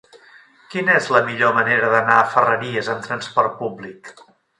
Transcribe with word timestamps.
Quina 0.75 0.93
és 1.01 1.09
la 1.15 1.19
millor 1.27 1.53
manera 1.57 1.91
d'anar 1.91 2.15
a 2.21 2.31
Ferreries 2.37 2.89
amb 2.95 3.05
transport 3.09 3.55
públic? 3.61 4.11